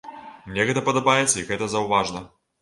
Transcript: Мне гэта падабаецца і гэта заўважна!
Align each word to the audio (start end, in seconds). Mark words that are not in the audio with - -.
Мне 0.51 0.63
гэта 0.69 0.81
падабаецца 0.87 1.35
і 1.37 1.45
гэта 1.51 1.69
заўважна! 1.75 2.25